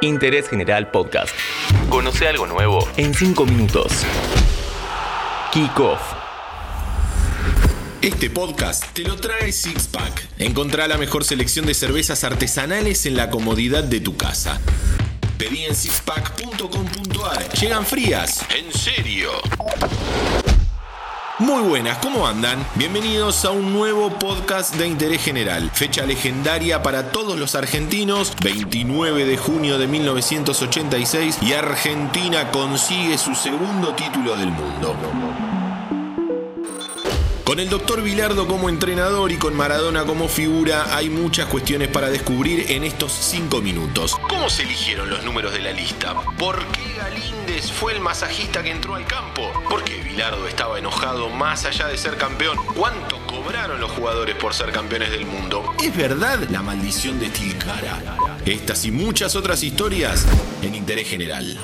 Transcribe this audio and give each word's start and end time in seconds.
Interés 0.00 0.48
General 0.48 0.90
Podcast. 0.90 1.34
Conoce 1.88 2.28
algo 2.28 2.46
nuevo 2.46 2.86
en 2.96 3.14
5 3.14 3.46
minutos. 3.46 4.04
Kick 5.52 5.78
Off. 5.80 6.00
Este 8.00 8.30
podcast 8.30 8.84
te 8.92 9.02
lo 9.02 9.16
trae 9.16 9.50
Sixpack. 9.50 10.28
Encontrá 10.38 10.86
la 10.86 10.98
mejor 10.98 11.24
selección 11.24 11.66
de 11.66 11.74
cervezas 11.74 12.22
artesanales 12.24 13.06
en 13.06 13.16
la 13.16 13.28
comodidad 13.28 13.82
de 13.82 14.00
tu 14.00 14.16
casa. 14.16 14.60
Pedí 15.36 15.64
en 15.64 15.74
sixpack.com.ar. 15.74 17.52
Llegan 17.54 17.84
frías. 17.84 18.44
En 18.56 18.72
serio. 18.72 19.30
Muy 21.40 21.62
buenas, 21.62 21.98
¿cómo 21.98 22.26
andan? 22.26 22.58
Bienvenidos 22.74 23.44
a 23.44 23.52
un 23.52 23.72
nuevo 23.72 24.10
podcast 24.10 24.74
de 24.74 24.88
interés 24.88 25.22
general. 25.22 25.70
Fecha 25.72 26.04
legendaria 26.04 26.82
para 26.82 27.12
todos 27.12 27.38
los 27.38 27.54
argentinos, 27.54 28.34
29 28.42 29.24
de 29.24 29.36
junio 29.36 29.78
de 29.78 29.86
1986 29.86 31.38
y 31.42 31.52
Argentina 31.52 32.50
consigue 32.50 33.16
su 33.18 33.36
segundo 33.36 33.94
título 33.94 34.36
del 34.36 34.50
mundo. 34.50 34.96
Con 37.48 37.60
el 37.60 37.70
doctor 37.70 38.02
Vilardo 38.02 38.46
como 38.46 38.68
entrenador 38.68 39.32
y 39.32 39.38
con 39.38 39.56
Maradona 39.56 40.04
como 40.04 40.28
figura, 40.28 40.94
hay 40.94 41.08
muchas 41.08 41.46
cuestiones 41.46 41.88
para 41.88 42.10
descubrir 42.10 42.70
en 42.70 42.84
estos 42.84 43.10
5 43.10 43.62
minutos. 43.62 44.16
¿Cómo 44.28 44.50
se 44.50 44.64
eligieron 44.64 45.08
los 45.08 45.24
números 45.24 45.54
de 45.54 45.62
la 45.62 45.72
lista? 45.72 46.12
¿Por 46.38 46.62
qué 46.66 46.92
Galíndez 46.98 47.72
fue 47.72 47.94
el 47.94 48.00
masajista 48.00 48.62
que 48.62 48.70
entró 48.70 48.96
al 48.96 49.06
campo? 49.06 49.50
¿Por 49.70 49.82
qué 49.82 49.96
Vilardo 50.02 50.46
estaba 50.46 50.78
enojado 50.78 51.30
más 51.30 51.64
allá 51.64 51.86
de 51.86 51.96
ser 51.96 52.18
campeón? 52.18 52.58
¿Cuánto 52.76 53.16
cobraron 53.26 53.80
los 53.80 53.92
jugadores 53.92 54.36
por 54.36 54.52
ser 54.52 54.70
campeones 54.70 55.10
del 55.10 55.24
mundo? 55.24 55.72
¿Es 55.82 55.96
verdad 55.96 56.40
la 56.50 56.60
maldición 56.60 57.18
de 57.18 57.30
Tilcara? 57.30 58.18
Estas 58.44 58.84
y 58.84 58.90
muchas 58.90 59.36
otras 59.36 59.62
historias 59.62 60.26
en 60.60 60.74
interés 60.74 61.08
general. 61.08 61.58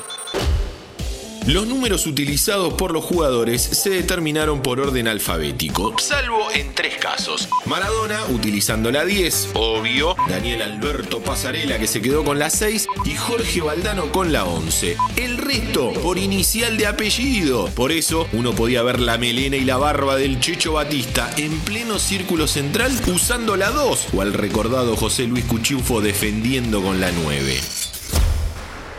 Los 1.46 1.66
números 1.66 2.06
utilizados 2.06 2.72
por 2.72 2.90
los 2.90 3.04
jugadores 3.04 3.60
se 3.60 3.90
determinaron 3.90 4.62
por 4.62 4.80
orden 4.80 5.06
alfabético, 5.06 5.94
salvo 5.98 6.50
en 6.54 6.74
tres 6.74 6.96
casos. 6.96 7.50
Maradona 7.66 8.24
utilizando 8.30 8.90
la 8.90 9.04
10, 9.04 9.50
obvio, 9.52 10.16
Daniel 10.26 10.62
Alberto 10.62 11.20
Pasarela 11.20 11.78
que 11.78 11.86
se 11.86 12.00
quedó 12.00 12.24
con 12.24 12.38
la 12.38 12.48
6 12.48 12.86
y 13.04 13.14
Jorge 13.14 13.60
Valdano 13.60 14.10
con 14.10 14.32
la 14.32 14.46
11. 14.46 14.96
El 15.16 15.36
resto 15.36 15.92
por 15.92 16.16
inicial 16.16 16.78
de 16.78 16.86
apellido. 16.86 17.66
Por 17.74 17.92
eso 17.92 18.26
uno 18.32 18.54
podía 18.54 18.82
ver 18.82 18.98
la 18.98 19.18
melena 19.18 19.56
y 19.56 19.64
la 19.64 19.76
barba 19.76 20.16
del 20.16 20.40
Checho 20.40 20.72
Batista 20.72 21.30
en 21.36 21.60
pleno 21.60 21.98
círculo 21.98 22.48
central 22.48 22.90
usando 23.06 23.56
la 23.56 23.68
2 23.68 24.06
o 24.14 24.22
al 24.22 24.32
recordado 24.32 24.96
José 24.96 25.26
Luis 25.26 25.44
Cuchufo 25.44 26.00
defendiendo 26.00 26.80
con 26.80 27.02
la 27.02 27.12
9. 27.12 27.60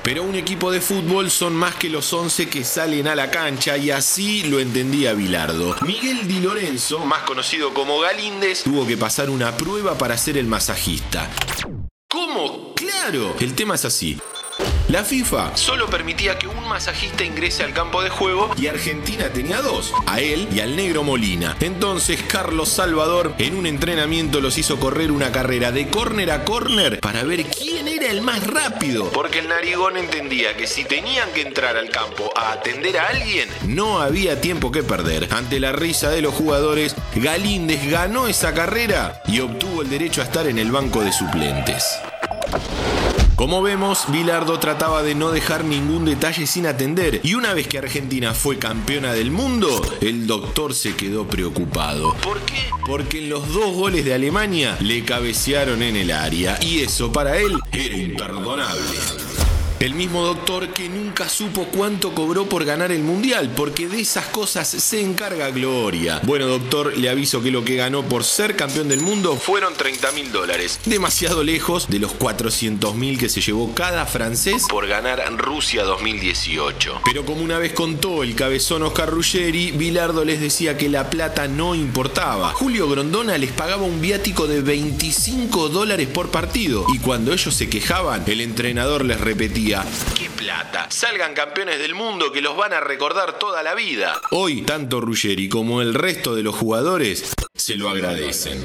Pero 0.05 0.21
un 0.21 0.35
equipo 0.35 0.71
de 0.71 0.81
fútbol 0.81 1.31
son 1.31 1.55
más 1.55 1.73
que 1.73 1.89
los 1.89 2.13
11 2.13 2.47
que 2.47 2.63
salen 2.63 3.07
a 3.07 3.15
la 3.15 3.31
cancha 3.31 3.75
y 3.75 3.89
así 3.89 4.43
lo 4.43 4.59
entendía 4.59 5.13
Bilardo. 5.13 5.75
Miguel 5.81 6.27
Di 6.27 6.41
Lorenzo, 6.41 7.03
más 7.03 7.23
conocido 7.23 7.73
como 7.73 7.99
Galíndez, 7.99 8.61
tuvo 8.65 8.85
que 8.85 8.97
pasar 8.97 9.31
una 9.31 9.57
prueba 9.57 9.97
para 9.97 10.15
ser 10.15 10.37
el 10.37 10.45
masajista. 10.45 11.27
¿Cómo? 12.07 12.75
Claro. 12.75 13.35
El 13.39 13.55
tema 13.55 13.73
es 13.73 13.85
así. 13.85 14.19
La 14.87 15.03
FIFA 15.03 15.57
solo 15.57 15.87
permitía 15.87 16.37
que 16.37 16.45
un 16.47 16.67
masajista 16.67 17.23
ingrese 17.23 17.63
al 17.63 17.73
campo 17.73 18.03
de 18.03 18.11
juego 18.11 18.51
y 18.55 18.67
Argentina 18.67 19.29
tenía 19.29 19.59
dos, 19.63 19.91
a 20.05 20.19
él 20.19 20.47
y 20.53 20.59
al 20.59 20.75
negro 20.75 21.03
Molina. 21.03 21.57
Entonces 21.59 22.21
Carlos 22.21 22.69
Salvador 22.69 23.33
en 23.39 23.55
un 23.55 23.65
entrenamiento 23.65 24.41
los 24.41 24.59
hizo 24.59 24.79
correr 24.79 25.11
una 25.11 25.31
carrera 25.31 25.71
de 25.71 25.87
córner 25.87 26.29
a 26.29 26.45
córner 26.45 26.99
para 26.99 27.23
ver 27.23 27.45
quién 27.45 27.87
era 27.87 28.11
el 28.11 28.21
más 28.21 28.45
rápido. 28.45 29.09
Porque 29.09 29.39
el 29.39 29.47
narigón 29.47 29.97
entendía 29.97 30.55
que 30.55 30.67
si 30.67 30.85
tenían 30.85 31.31
que 31.31 31.41
entrar 31.41 31.77
al 31.77 31.89
campo 31.89 32.31
a 32.35 32.51
atender 32.51 32.99
a 32.99 33.07
alguien, 33.07 33.49
no 33.65 34.01
había 34.01 34.39
tiempo 34.39 34.71
que 34.71 34.83
perder. 34.83 35.29
Ante 35.31 35.59
la 35.59 35.71
risa 35.71 36.11
de 36.11 36.21
los 36.21 36.35
jugadores, 36.35 36.95
Galíndez 37.15 37.89
ganó 37.89 38.27
esa 38.27 38.53
carrera 38.53 39.23
y 39.25 39.39
obtuvo 39.39 39.81
el 39.81 39.89
derecho 39.89 40.21
a 40.21 40.25
estar 40.25 40.45
en 40.45 40.59
el 40.59 40.71
banco 40.71 41.01
de 41.01 41.11
suplentes. 41.11 41.83
Como 43.45 43.61
vemos, 43.61 44.05
Bilardo 44.11 44.57
trataba 44.57 45.03
de 45.03 45.13
no 45.13 45.29
dejar 45.29 45.65
ningún 45.65 46.03
detalle 46.03 46.47
sin 46.47 46.65
atender 46.65 47.21
y 47.23 47.35
una 47.35 47.53
vez 47.53 47.67
que 47.67 47.77
Argentina 47.77 48.33
fue 48.33 48.57
campeona 48.57 49.13
del 49.13 49.29
mundo, 49.29 49.69
el 50.01 50.25
doctor 50.25 50.73
se 50.73 50.95
quedó 50.95 51.27
preocupado. 51.27 52.15
¿Por 52.23 52.39
qué? 52.39 52.55
Porque 52.87 53.19
en 53.19 53.29
los 53.29 53.53
dos 53.53 53.71
goles 53.75 54.03
de 54.03 54.15
Alemania 54.15 54.75
le 54.79 55.05
cabecearon 55.05 55.83
en 55.83 55.95
el 55.95 56.09
área 56.09 56.57
y 56.59 56.79
eso 56.79 57.11
para 57.11 57.37
él 57.37 57.59
era 57.71 57.95
imperdonable. 57.95 58.81
El 59.81 59.93
mismo 59.93 60.23
doctor 60.23 60.69
que 60.69 60.87
nunca 60.87 61.27
supo 61.27 61.65
cuánto 61.65 62.15
cobró 62.15 62.47
por 62.47 62.63
ganar 62.63 62.93
el 62.93 63.03
mundial, 63.03 63.51
porque 63.57 63.89
de 63.89 63.99
esas 63.99 64.25
cosas 64.27 64.69
se 64.69 65.01
encarga 65.01 65.49
Gloria. 65.51 66.21
Bueno, 66.23 66.47
doctor, 66.47 66.97
le 66.97 67.09
aviso 67.09 67.43
que 67.43 67.51
lo 67.51 67.65
que 67.65 67.75
ganó 67.75 68.03
por 68.03 68.23
ser 68.23 68.55
campeón 68.55 68.87
del 68.87 69.01
mundo 69.01 69.35
fueron 69.35 69.73
30 69.73 70.13
mil 70.13 70.31
dólares. 70.31 70.79
Demasiado 70.85 71.43
lejos 71.43 71.89
de 71.89 71.99
los 71.99 72.13
400 72.13 72.95
mil 72.95 73.17
que 73.17 73.27
se 73.27 73.41
llevó 73.41 73.73
cada 73.73 74.05
francés 74.05 74.65
por 74.69 74.87
ganar 74.87 75.21
Rusia 75.37 75.83
2018. 75.83 77.01
Pero 77.03 77.25
como 77.25 77.43
una 77.43 77.59
vez 77.59 77.73
contó 77.73 78.23
el 78.23 78.33
cabezón 78.33 78.81
Oscar 78.83 79.09
Ruggeri, 79.09 79.71
Bilardo 79.71 80.23
les 80.23 80.39
decía 80.39 80.77
que 80.77 80.87
la 80.87 81.09
plata 81.09 81.49
no 81.49 81.75
importaba. 81.75 82.53
Julio 82.53 82.87
Grondona 82.87 83.37
les 83.37 83.51
pagaba 83.51 83.83
un 83.83 83.99
viático 83.99 84.47
de 84.47 84.61
25 84.61 85.67
dólares 85.67 86.07
por 86.07 86.31
partido. 86.31 86.85
Y 86.93 86.99
cuando 86.99 87.33
ellos 87.33 87.53
se 87.53 87.69
quejaban, 87.69 88.23
el 88.27 88.39
entrenador 88.39 89.03
les 89.03 89.19
repetía 89.19 89.64
¡Qué 89.65 90.29
plata! 90.37 90.85
Salgan 90.91 91.33
campeones 91.33 91.79
del 91.79 91.95
mundo 91.95 92.31
que 92.31 92.39
los 92.39 92.55
van 92.55 92.73
a 92.73 92.81
recordar 92.81 93.39
toda 93.39 93.63
la 93.63 93.73
vida. 93.73 94.21
Hoy, 94.29 94.61
tanto 94.61 95.01
Ruggeri 95.01 95.49
como 95.49 95.81
el 95.81 95.95
resto 95.95 96.35
de 96.35 96.43
los 96.43 96.53
jugadores 96.53 97.33
se 97.55 97.75
lo 97.75 97.89
agradecen. 97.89 98.63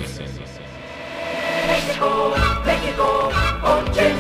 México, 1.66 2.34
México, 2.66 3.30
86. 3.64 4.10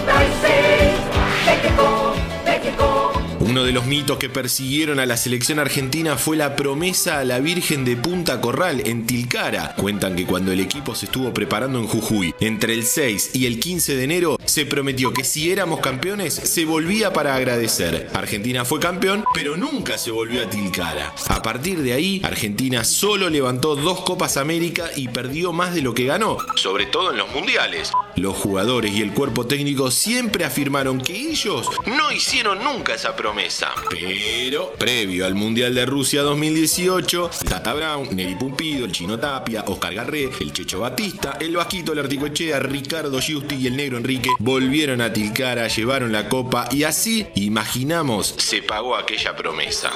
México, 1.44 1.60
México. 1.68 1.89
Uno 3.50 3.64
de 3.64 3.72
los 3.72 3.84
mitos 3.84 4.16
que 4.16 4.28
persiguieron 4.30 5.00
a 5.00 5.06
la 5.06 5.16
selección 5.16 5.58
argentina 5.58 6.16
fue 6.16 6.36
la 6.36 6.54
promesa 6.54 7.18
a 7.18 7.24
la 7.24 7.40
Virgen 7.40 7.84
de 7.84 7.96
Punta 7.96 8.40
Corral 8.40 8.80
en 8.86 9.08
Tilcara. 9.08 9.74
Cuentan 9.74 10.14
que 10.14 10.24
cuando 10.24 10.52
el 10.52 10.60
equipo 10.60 10.94
se 10.94 11.06
estuvo 11.06 11.34
preparando 11.34 11.80
en 11.80 11.88
Jujuy, 11.88 12.32
entre 12.38 12.74
el 12.74 12.84
6 12.84 13.30
y 13.34 13.46
el 13.46 13.58
15 13.58 13.96
de 13.96 14.04
enero, 14.04 14.38
se 14.44 14.66
prometió 14.66 15.12
que 15.12 15.24
si 15.24 15.50
éramos 15.50 15.80
campeones, 15.80 16.32
se 16.32 16.64
volvía 16.64 17.12
para 17.12 17.34
agradecer. 17.34 18.08
Argentina 18.14 18.64
fue 18.64 18.78
campeón, 18.78 19.24
pero 19.34 19.56
nunca 19.56 19.98
se 19.98 20.12
volvió 20.12 20.44
a 20.44 20.48
Tilcara. 20.48 21.12
A 21.26 21.42
partir 21.42 21.82
de 21.82 21.92
ahí, 21.92 22.20
Argentina 22.22 22.84
solo 22.84 23.28
levantó 23.28 23.74
dos 23.74 24.02
Copas 24.02 24.36
América 24.36 24.90
y 24.94 25.08
perdió 25.08 25.52
más 25.52 25.74
de 25.74 25.82
lo 25.82 25.92
que 25.92 26.04
ganó, 26.04 26.38
sobre 26.54 26.86
todo 26.86 27.10
en 27.10 27.16
los 27.16 27.34
mundiales. 27.34 27.90
Los 28.14 28.36
jugadores 28.36 28.92
y 28.92 29.02
el 29.02 29.12
cuerpo 29.12 29.46
técnico 29.46 29.90
siempre 29.90 30.44
afirmaron 30.44 31.00
que 31.00 31.16
ellos 31.16 31.68
no 31.86 32.12
hicieron 32.12 32.62
nunca 32.62 32.94
esa 32.94 33.16
promesa. 33.16 33.39
Pero, 33.88 34.72
previo 34.78 35.24
al 35.24 35.34
Mundial 35.34 35.74
de 35.74 35.86
Rusia 35.86 36.22
2018, 36.22 37.30
Tata 37.48 37.74
Brown, 37.74 38.08
Neri 38.14 38.34
Pumpido, 38.34 38.84
el 38.84 38.92
Chino 38.92 39.18
Tapia, 39.18 39.64
Oscar 39.66 39.94
Garré, 39.94 40.28
el 40.40 40.52
Checho 40.52 40.80
Batista, 40.80 41.38
el 41.40 41.56
Vasquito, 41.56 41.92
el 41.92 42.00
Articoechea, 42.00 42.58
Ricardo 42.60 43.20
Giusti 43.20 43.54
y 43.54 43.66
el 43.66 43.76
Negro 43.76 43.98
Enrique 43.98 44.30
volvieron 44.38 45.00
a 45.00 45.12
Tilcara, 45.12 45.68
llevaron 45.68 46.12
la 46.12 46.28
copa 46.28 46.68
y 46.70 46.84
así, 46.84 47.26
imaginamos, 47.34 48.34
se 48.36 48.62
pagó 48.62 48.96
aquella 48.96 49.34
promesa. 49.34 49.90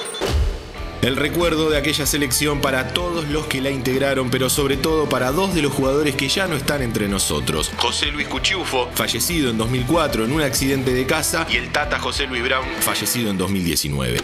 El 1.05 1.17
recuerdo 1.17 1.69
de 1.69 1.77
aquella 1.77 2.07
selección 2.07 2.61
para 2.61 2.87
todos 2.87 3.29
los 3.29 3.45
que 3.45 3.61
la 3.61 3.69
integraron, 3.69 4.31
pero 4.31 4.49
sobre 4.49 4.75
todo 4.75 5.07
para 5.07 5.31
dos 5.31 5.53
de 5.53 5.61
los 5.61 5.71
jugadores 5.71 6.15
que 6.15 6.27
ya 6.27 6.47
no 6.47 6.55
están 6.55 6.81
entre 6.81 7.07
nosotros. 7.07 7.71
José 7.77 8.07
Luis 8.07 8.27
Cuchufo, 8.27 8.89
fallecido 8.95 9.51
en 9.51 9.59
2004 9.59 10.25
en 10.25 10.31
un 10.31 10.41
accidente 10.41 10.95
de 10.95 11.05
casa, 11.05 11.45
y 11.47 11.57
el 11.57 11.71
Tata 11.71 11.99
José 11.99 12.25
Luis 12.25 12.41
Brown, 12.41 12.65
fallecido 12.79 13.29
en 13.29 13.37
2019. 13.37 14.17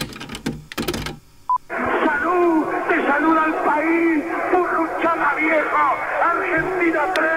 Salud, 1.68 2.64
te 2.88 3.06
saluda 3.06 3.44
el 3.46 3.54
país, 3.64 4.24
Burruchaga 4.50 5.34
viejo, 5.36 5.96
Argentina 6.20 7.14
3, 7.14 7.30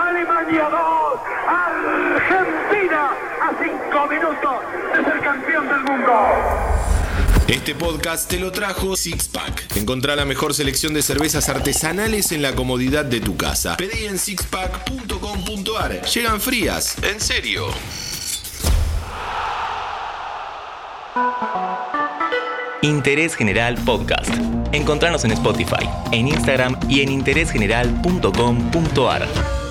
Alemania 0.00 0.68
2, 0.70 1.20
Argentina 1.48 3.10
a 3.42 3.50
5 3.90 4.06
minutos 4.06 4.54
de 4.94 5.04
ser 5.10 5.20
campeón 5.22 5.66
del 5.66 5.82
mundo. 5.82 6.95
Este 7.48 7.74
podcast 7.76 8.28
te 8.28 8.40
lo 8.40 8.50
trajo 8.50 8.96
Sixpack. 8.96 9.76
Encontrá 9.76 10.16
la 10.16 10.24
mejor 10.24 10.52
selección 10.52 10.94
de 10.94 11.02
cervezas 11.02 11.48
artesanales 11.48 12.32
en 12.32 12.42
la 12.42 12.56
comodidad 12.56 13.04
de 13.04 13.20
tu 13.20 13.36
casa. 13.36 13.76
Pedí 13.76 14.06
en 14.06 14.18
sixpack.com.ar. 14.18 16.04
Llegan 16.06 16.40
frías, 16.40 16.96
en 17.04 17.20
serio. 17.20 17.68
Interés 22.82 23.36
General 23.36 23.76
Podcast. 23.84 24.34
Encontrarnos 24.72 25.24
en 25.24 25.30
Spotify, 25.30 25.88
en 26.10 26.26
Instagram 26.26 26.76
y 26.88 27.02
en 27.02 27.12
interésgeneral.com.ar. 27.12 29.65